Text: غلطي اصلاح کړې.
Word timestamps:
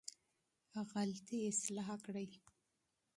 غلطي 0.91 1.37
اصلاح 1.51 1.89
کړې. 2.05 2.25